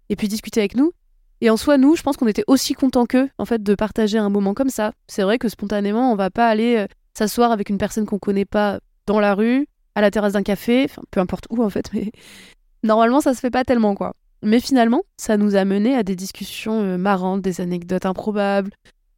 et 0.08 0.16
puis 0.16 0.28
discuter 0.28 0.60
avec 0.60 0.76
nous. 0.76 0.92
Et 1.40 1.50
en 1.50 1.56
soi, 1.56 1.76
nous, 1.76 1.96
je 1.96 2.02
pense 2.02 2.16
qu'on 2.16 2.28
était 2.28 2.44
aussi 2.46 2.74
contents 2.74 3.06
qu'eux, 3.06 3.28
en 3.36 3.44
fait, 3.44 3.62
de 3.62 3.74
partager 3.74 4.18
un 4.18 4.28
moment 4.28 4.54
comme 4.54 4.68
ça. 4.68 4.92
C'est 5.08 5.22
vrai 5.22 5.38
que 5.38 5.48
spontanément, 5.48 6.12
on 6.12 6.14
va 6.14 6.30
pas 6.30 6.48
aller 6.48 6.76
euh, 6.76 6.86
s'asseoir 7.14 7.50
avec 7.50 7.68
une 7.68 7.78
personne 7.78 8.06
qu'on 8.06 8.20
connaît 8.20 8.44
pas 8.44 8.78
dans 9.06 9.18
la 9.18 9.34
rue, 9.34 9.66
à 9.96 10.00
la 10.00 10.12
terrasse 10.12 10.34
d'un 10.34 10.44
café, 10.44 10.84
enfin, 10.84 11.02
peu 11.10 11.18
importe 11.18 11.46
où 11.50 11.62
en 11.62 11.68
fait, 11.70 11.90
mais 11.92 12.12
normalement, 12.84 13.20
ça 13.20 13.34
se 13.34 13.40
fait 13.40 13.50
pas 13.50 13.64
tellement, 13.64 13.96
quoi. 13.96 14.14
Mais 14.42 14.61
finalement, 14.61 15.02
ça 15.16 15.37
nous 15.37 15.54
a 15.54 15.64
mené 15.64 15.94
à 15.94 16.02
des 16.02 16.16
discussions 16.16 16.82
euh, 16.82 16.96
marrantes, 16.99 17.42
des 17.42 17.61
anecdotes 17.61 18.06
improbables, 18.06 18.72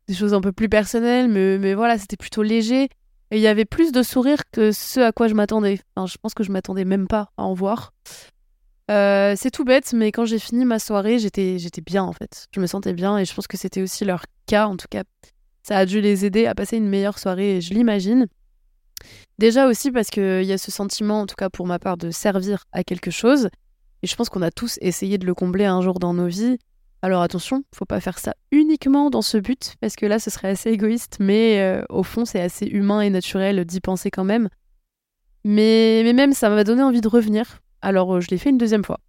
des 0.06 0.14
choses 0.14 0.34
un 0.34 0.40
peu 0.40 0.52
plus 0.52 0.68
personnelles, 0.68 1.28
mais, 1.28 1.74
voilà, 1.74 1.98
c'était 1.98 2.16
plutôt 2.16 2.42
léger. 2.42 2.88
Et 3.30 3.38
il 3.38 3.40
y 3.40 3.46
avait 3.46 3.64
plus 3.64 3.90
de 3.90 4.02
sourires 4.02 4.42
que 4.52 4.70
ce 4.70 5.00
à 5.00 5.12
quoi 5.12 5.28
je 5.28 5.34
m'attendais. 5.34 5.80
Enfin, 5.96 6.06
je 6.06 6.18
pense 6.20 6.34
que 6.34 6.44
je 6.44 6.52
m'attendais 6.52 6.84
même 6.84 7.08
pas 7.08 7.30
à 7.38 7.44
en 7.44 7.54
voir. 7.54 7.92
Euh, 8.90 9.34
c'est 9.36 9.50
tout 9.50 9.64
bête, 9.64 9.94
mais 9.94 10.12
quand 10.12 10.26
j'ai 10.26 10.38
fini 10.38 10.66
ma 10.66 10.78
soirée, 10.78 11.18
j'étais, 11.18 11.58
j'étais 11.58 11.80
bien 11.80 12.04
en 12.04 12.12
fait. 12.12 12.48
Je 12.54 12.60
me 12.60 12.66
sentais 12.66 12.92
bien 12.92 13.16
et 13.16 13.24
je 13.24 13.34
pense 13.34 13.46
que 13.46 13.56
c'était 13.56 13.80
aussi 13.80 14.04
leur 14.04 14.24
cas. 14.46 14.66
En 14.66 14.76
tout 14.76 14.86
cas, 14.90 15.04
ça 15.62 15.78
a 15.78 15.86
dû 15.86 16.02
les 16.02 16.26
aider 16.26 16.46
à 16.46 16.54
passer 16.54 16.76
une 16.76 16.88
meilleure 16.88 17.18
soirée, 17.18 17.62
je 17.62 17.72
l'imagine. 17.72 18.26
Déjà 19.38 19.66
aussi 19.66 19.90
parce 19.90 20.10
qu'il 20.10 20.44
y 20.44 20.52
a 20.52 20.58
ce 20.58 20.70
sentiment, 20.70 21.22
en 21.22 21.26
tout 21.26 21.34
cas 21.34 21.48
pour 21.48 21.66
ma 21.66 21.78
part, 21.78 21.96
de 21.96 22.10
servir 22.10 22.64
à 22.72 22.84
quelque 22.84 23.10
chose. 23.10 23.48
Et 24.02 24.06
je 24.06 24.16
pense 24.16 24.28
qu'on 24.28 24.42
a 24.42 24.50
tous 24.50 24.78
essayé 24.80 25.18
de 25.18 25.26
le 25.26 25.34
combler 25.34 25.64
un 25.64 25.80
jour 25.80 25.98
dans 25.98 26.14
nos 26.14 26.26
vies. 26.26 26.58
Alors 27.02 27.22
attention, 27.22 27.64
faut 27.74 27.84
pas 27.84 28.00
faire 28.00 28.18
ça 28.18 28.34
uniquement 28.50 29.10
dans 29.10 29.22
ce 29.22 29.36
but, 29.36 29.74
parce 29.80 29.94
que 29.94 30.06
là 30.06 30.18
ce 30.18 30.30
serait 30.30 30.48
assez 30.48 30.70
égoïste, 30.70 31.18
mais 31.20 31.60
euh, 31.60 31.84
au 31.90 32.02
fond 32.02 32.24
c'est 32.24 32.40
assez 32.40 32.66
humain 32.66 33.02
et 33.02 33.10
naturel 33.10 33.64
d'y 33.66 33.80
penser 33.80 34.10
quand 34.10 34.24
même. 34.24 34.48
Mais, 35.44 36.00
mais 36.02 36.14
même 36.14 36.32
ça 36.32 36.48
m'a 36.48 36.64
donné 36.64 36.82
envie 36.82 37.02
de 37.02 37.08
revenir, 37.08 37.60
alors 37.82 38.14
euh, 38.14 38.20
je 38.20 38.28
l'ai 38.30 38.38
fait 38.38 38.48
une 38.48 38.56
deuxième 38.56 38.84
fois. 38.84 39.00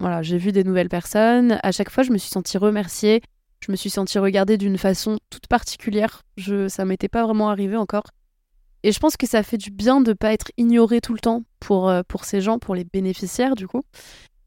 Voilà, 0.00 0.22
j'ai 0.22 0.38
vu 0.38 0.50
des 0.50 0.64
nouvelles 0.64 0.88
personnes. 0.88 1.60
À 1.62 1.70
chaque 1.70 1.88
fois, 1.88 2.02
je 2.02 2.10
me 2.10 2.18
suis 2.18 2.30
sentie 2.30 2.58
remerciée. 2.58 3.22
Je 3.60 3.70
me 3.70 3.76
suis 3.76 3.90
sentie 3.90 4.18
regardée 4.18 4.56
d'une 4.56 4.76
façon 4.76 5.18
toute 5.30 5.46
particulière. 5.46 6.22
Je, 6.36 6.66
ça 6.66 6.84
m'était 6.84 7.08
pas 7.08 7.24
vraiment 7.24 7.50
arrivé 7.50 7.76
encore. 7.76 8.02
Et 8.82 8.90
je 8.90 8.98
pense 8.98 9.16
que 9.16 9.28
ça 9.28 9.44
fait 9.44 9.58
du 9.58 9.70
bien 9.70 10.00
de 10.00 10.10
ne 10.10 10.14
pas 10.14 10.32
être 10.32 10.50
ignoré 10.56 11.00
tout 11.00 11.12
le 11.12 11.20
temps 11.20 11.44
pour, 11.60 11.88
euh, 11.88 12.02
pour 12.08 12.24
ces 12.24 12.40
gens, 12.40 12.58
pour 12.58 12.74
les 12.74 12.82
bénéficiaires 12.82 13.54
du 13.54 13.68
coup. 13.68 13.82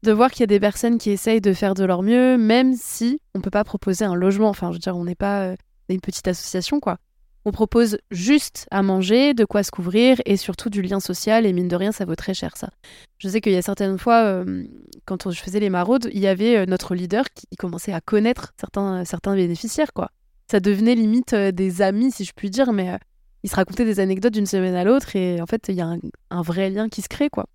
De 0.06 0.12
voir 0.12 0.30
qu'il 0.30 0.42
y 0.42 0.44
a 0.44 0.46
des 0.46 0.60
personnes 0.60 0.98
qui 0.98 1.10
essayent 1.10 1.40
de 1.40 1.52
faire 1.52 1.74
de 1.74 1.84
leur 1.84 2.04
mieux, 2.04 2.38
même 2.38 2.74
si 2.76 3.20
on 3.34 3.40
peut 3.40 3.50
pas 3.50 3.64
proposer 3.64 4.04
un 4.04 4.14
logement. 4.14 4.48
Enfin, 4.48 4.68
je 4.68 4.74
veux 4.74 4.78
dire, 4.78 4.96
on 4.96 5.04
n'est 5.04 5.16
pas 5.16 5.46
euh, 5.46 5.56
une 5.88 6.00
petite 6.00 6.28
association, 6.28 6.78
quoi. 6.78 6.98
On 7.44 7.50
propose 7.50 7.98
juste 8.12 8.68
à 8.70 8.84
manger, 8.84 9.34
de 9.34 9.44
quoi 9.44 9.64
se 9.64 9.72
couvrir 9.72 10.18
et 10.24 10.36
surtout 10.36 10.70
du 10.70 10.80
lien 10.80 11.00
social. 11.00 11.44
Et 11.44 11.52
mine 11.52 11.66
de 11.66 11.74
rien, 11.74 11.90
ça 11.90 12.04
vaut 12.04 12.14
très 12.14 12.34
cher 12.34 12.56
ça. 12.56 12.70
Je 13.18 13.28
sais 13.28 13.40
qu'il 13.40 13.50
y 13.50 13.56
a 13.56 13.62
certaines 13.62 13.98
fois, 13.98 14.22
euh, 14.26 14.62
quand 15.06 15.28
je 15.28 15.40
faisais 15.40 15.58
les 15.58 15.70
maraudes, 15.70 16.08
il 16.12 16.20
y 16.20 16.28
avait 16.28 16.56
euh, 16.56 16.66
notre 16.66 16.94
leader 16.94 17.24
qui 17.34 17.56
commençait 17.58 17.92
à 17.92 18.00
connaître 18.00 18.52
certains, 18.60 19.04
certains 19.04 19.34
bénéficiaires. 19.34 19.92
quoi. 19.92 20.12
Ça 20.48 20.60
devenait 20.60 20.94
limite 20.94 21.34
des 21.34 21.82
amis, 21.82 22.12
si 22.12 22.24
je 22.24 22.32
puis 22.32 22.48
dire, 22.48 22.72
mais 22.72 22.96
il 23.42 23.50
se 23.50 23.56
racontait 23.56 23.84
des 23.84 23.98
anecdotes 23.98 24.34
d'une 24.34 24.46
semaine 24.46 24.76
à 24.76 24.84
l'autre 24.84 25.16
et 25.16 25.40
en 25.40 25.46
fait, 25.46 25.66
il 25.66 25.74
y 25.74 25.80
a 25.80 25.88
un, 25.88 25.98
un, 26.30 26.42
vrai 26.42 26.70
lien 26.70 26.88
qui 26.88 27.02
se 27.02 27.08
crée. 27.08 27.28
quoi. 27.28 27.46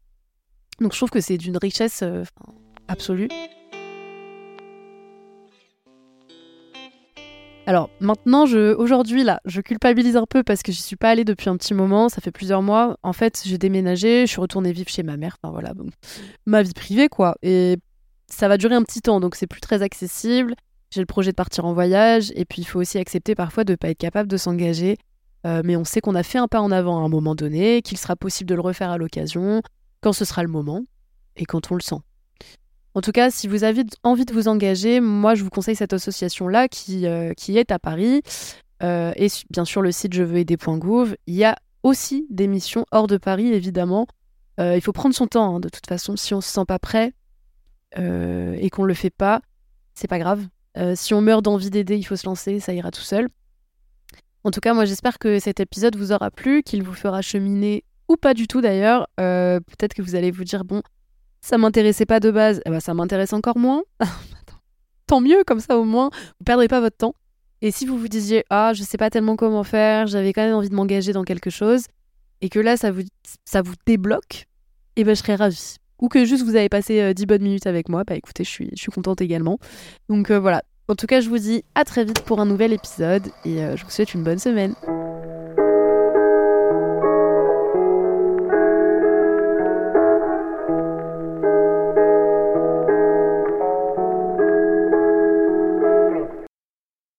Donc 0.81 0.93
je 0.93 0.97
trouve 0.97 1.11
que 1.11 1.21
c'est 1.21 1.37
d'une 1.37 1.57
richesse 1.57 2.03
absolue. 2.87 3.29
Alors 7.67 7.89
maintenant, 7.99 8.47
je, 8.47 8.73
aujourd'hui 8.73 9.23
là, 9.23 9.39
je 9.45 9.61
culpabilise 9.61 10.17
un 10.17 10.25
peu 10.27 10.43
parce 10.43 10.63
que 10.63 10.71
j'y 10.71 10.81
suis 10.81 10.95
pas 10.95 11.11
allée 11.11 11.23
depuis 11.23 11.49
un 11.49 11.55
petit 11.55 11.75
moment, 11.75 12.09
ça 12.09 12.19
fait 12.19 12.31
plusieurs 12.31 12.63
mois. 12.63 12.97
En 13.03 13.13
fait, 13.13 13.43
j'ai 13.45 13.59
déménagé, 13.59 14.25
je 14.25 14.31
suis 14.31 14.41
retournée 14.41 14.71
vivre 14.71 14.89
chez 14.89 15.03
ma 15.03 15.15
mère, 15.15 15.37
enfin 15.41 15.53
voilà, 15.53 15.73
ma 16.47 16.63
vie 16.63 16.73
privée 16.73 17.07
quoi. 17.07 17.35
Et 17.43 17.77
ça 18.27 18.47
va 18.47 18.57
durer 18.57 18.75
un 18.75 18.83
petit 18.83 19.01
temps, 19.01 19.19
donc 19.19 19.35
c'est 19.35 19.47
plus 19.47 19.61
très 19.61 19.83
accessible. 19.83 20.55
J'ai 20.89 20.99
le 20.99 21.05
projet 21.05 21.31
de 21.31 21.35
partir 21.35 21.65
en 21.65 21.73
voyage, 21.73 22.33
et 22.35 22.43
puis 22.43 22.63
il 22.63 22.65
faut 22.65 22.79
aussi 22.79 22.97
accepter 22.97 23.35
parfois 23.35 23.63
de 23.63 23.73
ne 23.73 23.77
pas 23.77 23.89
être 23.89 23.99
capable 23.99 24.27
de 24.27 24.37
s'engager. 24.37 24.97
Euh, 25.45 25.61
mais 25.63 25.75
on 25.75 25.83
sait 25.83 26.01
qu'on 26.01 26.15
a 26.15 26.23
fait 26.23 26.39
un 26.39 26.47
pas 26.47 26.61
en 26.61 26.71
avant 26.71 27.01
à 27.01 27.05
un 27.05 27.09
moment 27.09 27.35
donné, 27.35 27.81
qu'il 27.81 27.97
sera 27.97 28.15
possible 28.15 28.49
de 28.49 28.55
le 28.55 28.61
refaire 28.61 28.89
à 28.89 28.97
l'occasion, 28.97 29.61
quand 30.01 30.13
ce 30.13 30.25
sera 30.25 30.43
le 30.43 30.49
moment, 30.49 30.83
et 31.35 31.45
quand 31.45 31.71
on 31.71 31.75
le 31.75 31.81
sent. 31.81 32.01
En 32.93 33.01
tout 33.01 33.11
cas, 33.11 33.31
si 33.31 33.47
vous 33.47 33.63
avez 33.63 33.83
envie 34.03 34.25
de 34.25 34.33
vous 34.33 34.47
engager, 34.47 34.99
moi 34.99 35.33
je 35.35 35.43
vous 35.43 35.49
conseille 35.49 35.75
cette 35.75 35.93
association-là 35.93 36.67
qui, 36.67 37.07
euh, 37.07 37.33
qui 37.33 37.57
est 37.57 37.71
à 37.71 37.79
Paris. 37.79 38.21
Euh, 38.83 39.13
et 39.15 39.27
bien 39.49 39.63
sûr 39.63 39.81
le 39.81 39.91
site 39.91 40.13
je 40.13 40.23
veux. 40.23 40.39
Il 40.39 41.35
y 41.35 41.45
a 41.45 41.55
aussi 41.83 42.25
des 42.29 42.47
missions 42.47 42.85
hors 42.91 43.07
de 43.07 43.17
Paris, 43.17 43.47
évidemment. 43.47 44.07
Euh, 44.59 44.75
il 44.75 44.81
faut 44.81 44.91
prendre 44.91 45.15
son 45.15 45.27
temps, 45.27 45.55
hein, 45.55 45.59
de 45.59 45.69
toute 45.69 45.87
façon. 45.87 46.17
Si 46.17 46.33
on 46.33 46.41
se 46.41 46.49
sent 46.49 46.65
pas 46.67 46.79
prêt 46.79 47.13
et 47.97 48.69
qu'on 48.69 48.83
le 48.83 48.93
fait 48.93 49.09
pas, 49.09 49.41
c'est 49.95 50.07
pas 50.07 50.19
grave. 50.19 50.47
si 50.95 51.13
on 51.13 51.21
meurt 51.21 51.43
d'envie 51.43 51.69
d'aider, 51.69 51.97
il 51.97 52.03
faut 52.03 52.15
se 52.15 52.25
lancer, 52.25 52.59
ça 52.59 52.73
ira 52.73 52.91
tout 52.91 53.01
seul. 53.01 53.27
En 54.43 54.51
tout 54.51 54.61
cas, 54.61 54.73
moi 54.73 54.85
j'espère 54.85 55.19
que 55.19 55.39
cet 55.39 55.59
épisode 55.59 55.95
vous 55.95 56.11
aura 56.11 56.31
plu, 56.31 56.63
qu'il 56.63 56.83
vous 56.83 56.93
fera 56.93 57.21
cheminer 57.21 57.83
ou 58.11 58.17
pas 58.17 58.33
du 58.33 58.47
tout 58.47 58.61
d'ailleurs. 58.61 59.07
Peut-être 59.17 59.93
que 59.93 60.01
vous 60.01 60.15
allez 60.15 60.31
vous 60.31 60.43
dire, 60.43 60.65
bon, 60.65 60.81
ça 61.41 61.57
m'intéressait 61.57 62.05
pas 62.05 62.19
de 62.19 62.31
base, 62.31 62.61
eh 62.65 62.69
ben, 62.69 62.79
ça 62.79 62.93
m'intéresse 62.93 63.33
encore 63.33 63.57
moins. 63.57 63.83
Tant 65.07 65.21
mieux, 65.21 65.43
comme 65.45 65.59
ça 65.59 65.77
au 65.77 65.83
moins, 65.83 66.09
vous 66.39 66.45
perdrez 66.45 66.67
pas 66.67 66.79
votre 66.79 66.97
temps. 66.97 67.15
Et 67.61 67.71
si 67.71 67.85
vous 67.85 67.97
vous 67.97 68.07
disiez, 68.07 68.43
ah, 68.49 68.73
je 68.73 68.83
sais 68.83 68.97
pas 68.97 69.09
tellement 69.09 69.35
comment 69.35 69.63
faire, 69.63 70.07
j'avais 70.07 70.33
quand 70.33 70.43
même 70.43 70.55
envie 70.55 70.69
de 70.69 70.75
m'engager 70.75 71.13
dans 71.13 71.23
quelque 71.23 71.49
chose, 71.49 71.85
et 72.41 72.49
que 72.49 72.59
là, 72.59 72.77
ça 72.77 72.91
vous, 72.91 73.03
ça 73.45 73.61
vous 73.61 73.73
débloque, 73.85 74.47
eh 74.95 75.03
ben, 75.03 75.15
je 75.15 75.21
serais 75.21 75.35
ravie. 75.35 75.75
Ou 75.99 76.07
que 76.07 76.25
juste 76.25 76.43
vous 76.43 76.55
avez 76.55 76.69
passé 76.69 77.13
10 77.13 77.23
euh, 77.23 77.25
bonnes 77.27 77.43
minutes 77.43 77.67
avec 77.67 77.87
moi, 77.87 78.03
bah 78.03 78.15
écoutez, 78.15 78.43
je 78.43 78.49
suis, 78.49 78.69
je 78.75 78.81
suis 78.81 78.91
contente 78.91 79.21
également. 79.21 79.59
Donc 80.09 80.31
euh, 80.31 80.39
voilà. 80.39 80.63
En 80.87 80.95
tout 80.95 81.05
cas, 81.05 81.21
je 81.21 81.29
vous 81.29 81.37
dis 81.37 81.63
à 81.75 81.85
très 81.85 82.03
vite 82.03 82.21
pour 82.21 82.39
un 82.39 82.45
nouvel 82.45 82.73
épisode, 82.73 83.27
et 83.45 83.63
euh, 83.63 83.77
je 83.77 83.85
vous 83.85 83.91
souhaite 83.91 84.13
une 84.15 84.23
bonne 84.23 84.39
semaine. 84.39 84.73